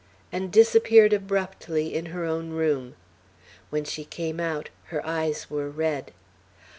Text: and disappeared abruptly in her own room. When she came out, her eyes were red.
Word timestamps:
and 0.31 0.51
disappeared 0.51 1.13
abruptly 1.13 1.93
in 1.93 2.07
her 2.07 2.25
own 2.25 2.49
room. 2.49 2.95
When 3.69 3.83
she 3.83 4.03
came 4.03 4.39
out, 4.39 4.71
her 4.85 5.05
eyes 5.05 5.47
were 5.47 5.69
red. 5.69 6.11